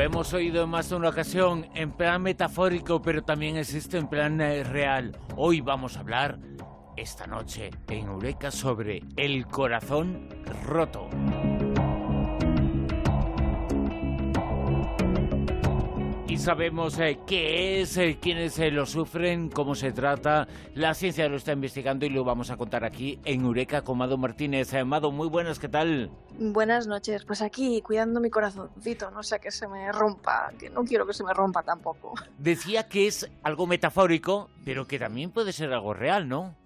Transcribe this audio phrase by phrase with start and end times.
[0.00, 4.40] Lo hemos oído más de una ocasión, en plan metafórico, pero también existe en plan
[4.40, 5.14] eh, real.
[5.36, 6.38] Hoy vamos a hablar,
[6.96, 10.26] esta noche, en Eureka, sobre el corazón
[10.64, 11.10] roto.
[16.40, 20.48] Sabemos eh, qué es, eh, quiénes eh, lo sufren, cómo se trata.
[20.74, 24.16] La ciencia lo está investigando y lo vamos a contar aquí en Eureka con Mado
[24.16, 24.72] Martínez.
[24.86, 26.10] Mado, muy buenas, ¿qué tal?
[26.38, 27.24] Buenas noches.
[27.26, 31.12] Pues aquí, cuidando mi corazoncito, no sea que se me rompa, que no quiero que
[31.12, 32.14] se me rompa tampoco.
[32.38, 36.56] Decía que es algo metafórico, pero que también puede ser algo real, ¿no?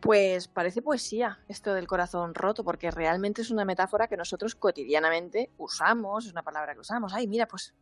[0.00, 5.50] Pues parece poesía esto del corazón roto, porque realmente es una metáfora que nosotros cotidianamente
[5.58, 7.12] usamos, es una palabra que usamos.
[7.14, 7.74] Ay, mira, pues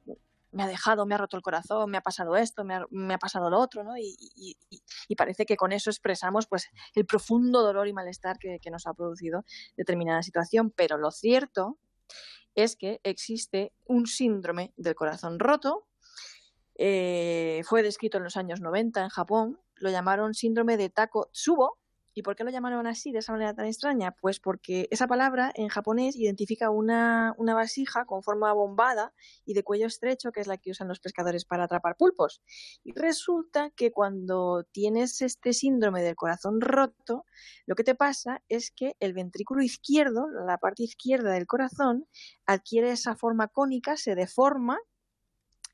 [0.52, 3.50] me ha dejado, me ha roto el corazón, me ha pasado esto, me ha, pasado
[3.50, 3.96] lo otro, ¿no?
[3.96, 4.56] Y,
[5.16, 9.44] parece que con eso expresamos pues el profundo dolor y malestar que, nos ha producido
[9.76, 10.70] determinada situación.
[10.70, 11.78] Pero lo cierto
[12.54, 15.86] es que existe un síndrome del corazón roto.
[16.76, 19.60] Eh, fue descrito en los años 90 en Japón.
[19.74, 21.79] Lo llamaron síndrome de Takotsubo
[22.20, 24.10] ¿Y por qué lo llamaron así, de esa manera tan extraña?
[24.12, 29.14] Pues porque esa palabra en japonés identifica una, una, vasija con forma bombada
[29.46, 32.42] y de cuello estrecho, que es la que usan los pescadores para atrapar pulpos.
[32.84, 37.24] Y resulta que cuando tienes este síndrome del corazón roto,
[37.64, 42.06] lo que te pasa es que el ventrículo izquierdo, la parte izquierda del corazón,
[42.44, 44.78] adquiere esa forma cónica, se deforma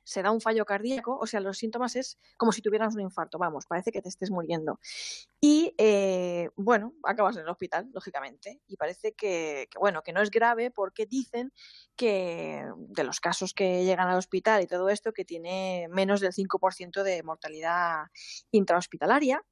[0.06, 3.38] se da un fallo cardíaco, o sea, los síntomas es como si tuvieras un infarto,
[3.38, 4.78] vamos, parece que te estés muriendo.
[5.40, 10.30] Y eh, bueno, acabas en el hospital, lógicamente, y parece que, bueno, que no es
[10.30, 11.52] grave porque dicen
[11.96, 16.32] que de los casos que llegan al hospital y todo esto, que tiene menos del
[16.32, 18.04] 5% de mortalidad
[18.52, 19.42] intrahospitalaria,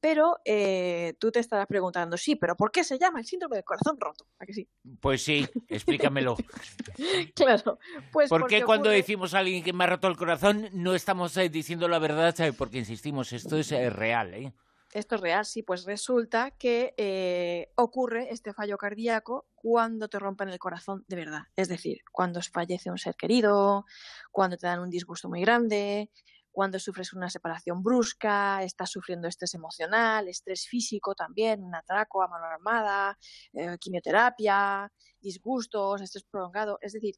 [0.00, 3.64] pero eh, tú te estarás preguntando, sí, pero ¿por qué se llama el síndrome del
[3.64, 4.26] corazón roto?
[4.38, 4.68] ¿A que sí?
[5.00, 6.36] Pues sí, explícamelo.
[7.34, 7.78] claro.
[8.12, 11.36] Pues ¿Por qué cuando decimos a alguien que me ha roto el corazón no estamos
[11.36, 12.34] eh, diciendo la verdad?
[12.56, 14.52] Porque insistimos, esto es eh, real, ¿eh?
[14.92, 20.58] Esto es real, sí, pues resulta que ocurre este fallo cardíaco cuando te rompen el
[20.60, 21.42] corazón de verdad.
[21.56, 23.84] Es decir, cuando fallece un ser querido,
[24.30, 26.10] cuando te dan un disgusto muy grande,
[26.56, 32.28] cuando sufres una separación brusca, estás sufriendo estrés emocional, estrés físico también, un atraco a
[32.28, 33.18] mano armada,
[33.52, 34.90] eh, quimioterapia,
[35.20, 36.78] disgustos, estrés prolongado.
[36.80, 37.16] Es decir,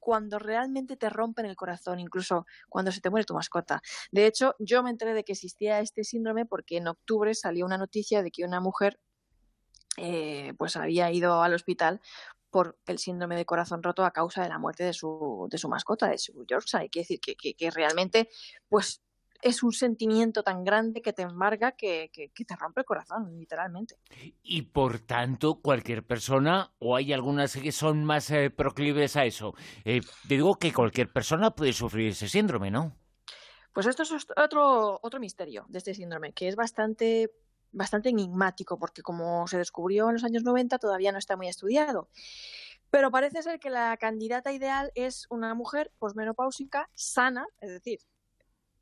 [0.00, 3.80] cuando realmente te rompen el corazón, incluso cuando se te muere tu mascota.
[4.10, 7.78] De hecho, yo me enteré de que existía este síndrome porque en octubre salió una
[7.78, 8.98] noticia de que una mujer
[9.96, 12.00] eh, pues había ido al hospital
[12.52, 15.68] por el síndrome de corazón roto a causa de la muerte de su, de su
[15.68, 16.90] mascota, de su Yorkshire.
[16.90, 18.28] Quiere decir que, que, realmente,
[18.68, 19.02] pues
[19.40, 23.96] es un sentimiento tan grande que te embarga que, que, te rompe el corazón, literalmente.
[24.42, 29.54] Y por tanto, cualquier persona, o hay algunas que son más eh, proclives a eso,
[29.84, 32.94] eh, digo que cualquier persona puede sufrir ese síndrome, ¿no?
[33.72, 37.30] Pues esto es otro, otro misterio de este síndrome, que es bastante
[37.72, 42.08] bastante enigmático, porque como se descubrió en los años 90 todavía no está muy estudiado.
[42.90, 48.00] Pero parece ser que la candidata ideal es una mujer posmenopáusica sana, es decir,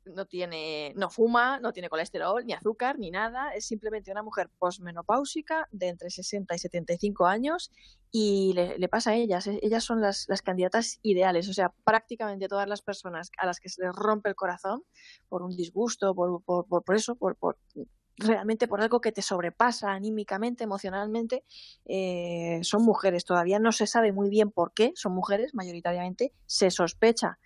[0.05, 3.53] no tiene, no fuma, no tiene colesterol, ni azúcar, ni nada.
[3.53, 7.71] Es simplemente una mujer posmenopáusica de entre 60 y 75 años
[8.11, 9.47] y le, pasa a ellas.
[9.47, 11.49] Ellas son las, las, candidatas ideales.
[11.49, 14.83] O sea, prácticamente todas las personas a las que se les rompe el corazón
[15.29, 17.57] por un disgusto, por, por, por, eso, por, por
[18.17, 21.43] realmente por algo que te sobrepasa anímicamente, emocionalmente,
[21.85, 23.25] eh, son mujeres.
[23.25, 27.39] Todavía no se sabe muy bien por qué son mujeres, mayoritariamente se sospecha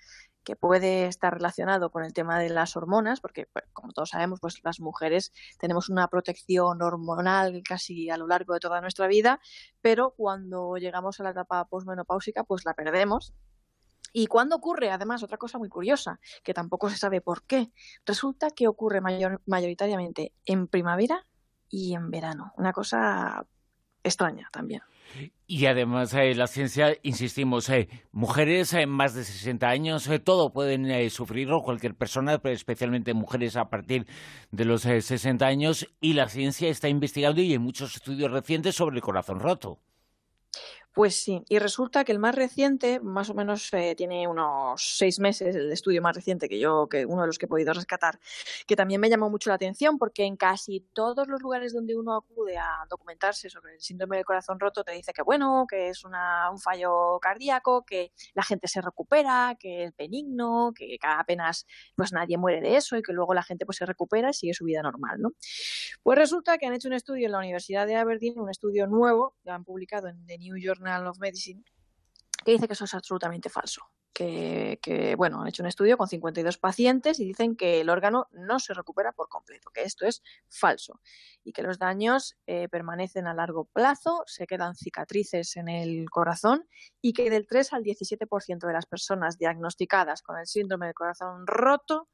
[0.46, 4.40] que puede estar relacionado con el tema de las hormonas, porque pues, como todos sabemos,
[4.40, 9.42] pues las mujeres tenemos una protección hormonal casi a lo largo de toda nuestra vida,
[9.82, 13.34] pero cuando llegamos a la etapa posmenopáusica, pues la perdemos
[14.18, 14.92] ¿Y cuándo ocurre?
[14.92, 17.74] Además, otra cosa muy curiosa, que tampoco se sabe por qué.
[18.06, 21.28] Resulta que ocurre mayor, mayoritariamente en primavera
[21.70, 22.54] y en verano.
[22.56, 23.46] Una cosa
[24.04, 24.84] extraña también.
[25.48, 30.54] Y además eh, la ciencia, insistimos, eh, mujeres en más de 60 años, eh, todo
[30.54, 34.08] pueden sufrirlo, cualquier persona, pero especialmente mujeres a partir
[34.50, 38.96] de los 60 años, y la ciencia está investigando y hay muchos estudios recientes sobre
[38.96, 39.82] el corazón roto.
[40.96, 45.20] Pues sí, y resulta que el más reciente, más o menos eh, tiene unos seis
[45.20, 48.18] meses, el estudio más reciente que yo, que uno de los que he podido rescatar,
[48.66, 52.16] que también me llamó mucho la atención porque en casi todos los lugares donde uno
[52.16, 56.06] acude a documentarse sobre el síndrome del corazón roto te dice que bueno, que es
[56.06, 61.66] una, un fallo cardíaco, que la gente se recupera, que es benigno, que apenas
[61.98, 64.54] pues nadie muere de eso y que luego la gente pues se recupera y sigue
[64.54, 65.34] su vida normal, ¿no?
[66.04, 69.36] Pues resulta que han hecho un estudio en la Universidad de Aberdeen, un estudio nuevo,
[69.44, 71.64] que han publicado en The New York of Medicine,
[72.44, 73.82] que dice que eso es absolutamente falso.
[74.14, 78.60] que, bueno, han hecho un estudio con 52 pacientes y dicen que el órgano no
[78.60, 81.02] se recupera por completo, que esto es falso
[81.44, 86.66] y que los daños eh, permanecen a largo plazo, se quedan cicatrices en el corazón
[87.02, 91.46] y que del 3 al 17% de las personas diagnosticadas con el síndrome del corazón
[91.46, 92.08] roto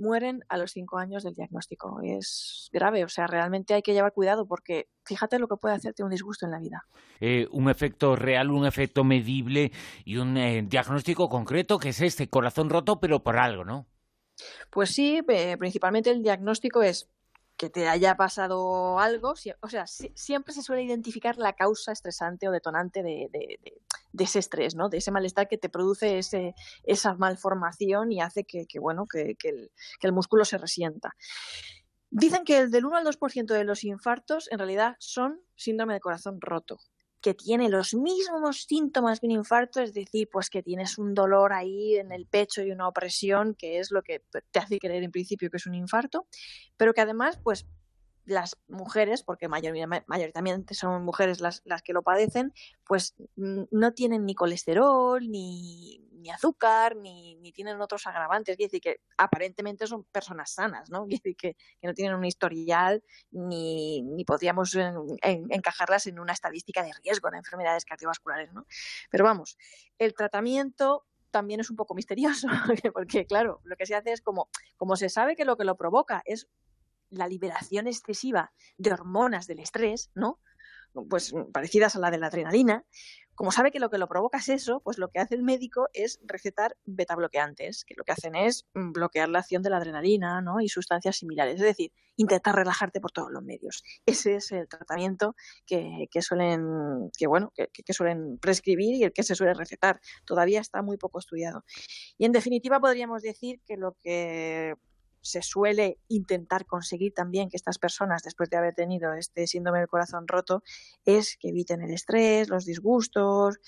[0.00, 2.00] mueren a los cinco años del diagnóstico.
[2.02, 6.02] Es grave, o sea, realmente hay que llevar cuidado porque fíjate lo que puede hacerte
[6.02, 6.84] un disgusto en la vida.
[7.20, 9.70] Eh, un efecto real, un efecto medible
[10.04, 13.86] y un eh, diagnóstico concreto que es este corazón roto, pero por algo, ¿no?
[14.70, 17.08] Pues sí, eh, principalmente el diagnóstico es
[17.60, 22.52] que te haya pasado algo, o sea, siempre se suele identificar la causa estresante o
[22.52, 23.28] detonante de,
[24.18, 24.88] ese estrés, ¿no?
[24.88, 26.54] De ese malestar que te produce ese,
[26.84, 29.70] esa malformación y hace que, bueno, que, el,
[30.00, 31.14] que el músculo se resienta.
[32.10, 36.00] Dicen que el del 1 al 2% de los infartos en realidad son síndrome de
[36.00, 36.78] corazón roto
[37.20, 41.52] que tiene los mismos síntomas que un infarto, es decir, pues que tienes un dolor
[41.52, 45.10] ahí en el pecho y una opresión, que es lo que te hace creer en
[45.10, 46.26] principio que es un infarto,
[46.76, 47.66] pero que además, pues
[48.30, 52.52] las mujeres, porque mayoritariamente son mujeres las, que lo padecen,
[52.84, 58.56] pues no tienen ni colesterol, ni, ni azúcar, ni, ni, tienen otros agravantes.
[58.56, 61.06] Quiere decir que aparentemente son personas sanas, ¿no?
[61.06, 64.76] Quiere decir que, no tienen un historial ni, ni podríamos
[65.22, 68.66] encajarlas en una estadística de riesgo de enfermedades cardiovasculares, ¿no?
[69.10, 69.58] Pero vamos,
[69.98, 72.48] el tratamiento también es un poco misterioso,
[72.94, 75.76] porque claro, lo que se hace es como, como se sabe que lo que lo
[75.76, 76.48] provoca es
[77.10, 80.40] la liberación excesiva de hormonas del estrés, ¿no?
[81.08, 82.84] Pues parecidas a la de la adrenalina,
[83.40, 85.88] como sabe que lo que lo provoca es eso, pues lo que hace el médico
[85.94, 89.78] es recetar beta bloqueantes, que lo que hacen es mm, bloquear la acción de la
[89.78, 90.60] adrenalina ¿no?
[90.60, 91.54] y sustancias similares.
[91.54, 93.82] Es decir, intentar relajarte por todos los medios.
[94.04, 99.22] Ese es el tratamiento que, suelen, que, bueno, que, que, suelen prescribir y el que
[99.22, 100.02] se suele recetar.
[100.26, 101.64] Todavía está muy poco estudiado.
[102.18, 104.74] Y en definitiva podríamos decir que lo que
[105.20, 109.88] se suele intentar conseguir también que estas personas, después de haber tenido este síndrome del
[109.88, 110.62] corazón roto,
[111.04, 113.60] es que eviten el estrés, los disgustos,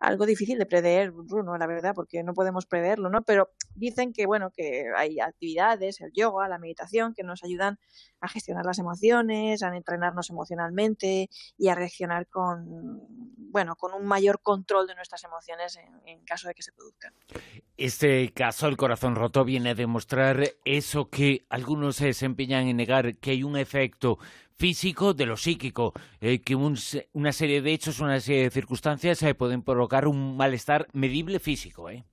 [0.00, 3.22] algo difícil de prever, Bruno, la verdad, porque no podemos preverlo, ¿no?
[3.22, 7.78] Pero dicen que, bueno, que hay actividades, el yoga, la meditación, que nos ayudan
[8.20, 11.28] a gestionar las emociones, a entrenarnos emocionalmente
[11.58, 13.02] y a reaccionar con,
[13.50, 17.12] bueno, con un mayor control de nuestras emociones en, caso de que se produzcan.
[17.80, 23.16] Este caso, el corazón roto, viene a demostrar eso que algunos se empeñan en negar,
[23.16, 24.18] que hay un efecto
[24.52, 29.34] físico de lo psíquico, eh, que una serie de hechos, una serie de circunstancias eh,
[29.34, 31.88] pueden provocar un malestar medible físico.
[31.88, 32.04] ¿eh?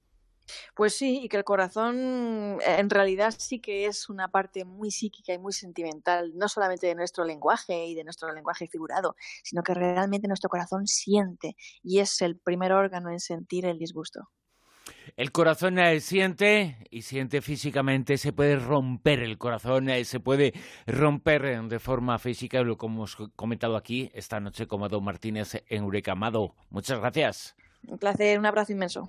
[0.73, 5.33] Pues sí, y que el corazón en realidad sí que es una parte muy psíquica
[5.33, 9.73] y muy sentimental, no solamente de nuestro lenguaje y de nuestro lenguaje figurado, sino que
[9.73, 14.29] realmente nuestro corazón siente y es el primer órgano en sentir el disgusto.
[15.15, 20.53] El corazón eh, siente y siente físicamente, se puede romper el corazón, eh, se puede
[20.85, 25.63] romper eh, de forma física, lo como hemos comentado aquí esta noche con Amado Martínez
[25.69, 26.11] en Eureka.
[26.11, 27.55] Amado, muchas gracias.
[27.87, 29.07] Un placer, un abrazo inmenso.